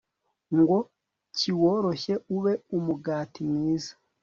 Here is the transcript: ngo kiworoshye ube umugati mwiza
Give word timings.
ngo 0.57 0.77
kiworoshye 1.37 2.13
ube 2.37 2.53
umugati 2.77 3.41
mwiza 3.51 3.91